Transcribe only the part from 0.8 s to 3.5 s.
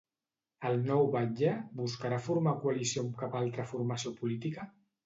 nou batlle buscarà formar coalició amb cap